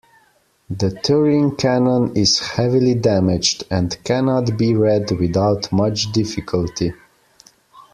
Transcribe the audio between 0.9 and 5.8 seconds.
Turin Canon is heavily damaged, and cannot be read without